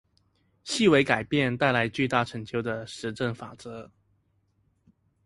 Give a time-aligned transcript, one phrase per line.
[0.65, 3.91] 細微改變帶來巨大成就的實證法則